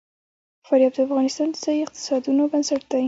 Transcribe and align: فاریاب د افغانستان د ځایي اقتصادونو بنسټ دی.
فاریاب 0.67 0.93
د 0.95 0.99
افغانستان 1.07 1.47
د 1.51 1.55
ځایي 1.63 1.81
اقتصادونو 1.85 2.43
بنسټ 2.51 2.81
دی. 2.91 2.99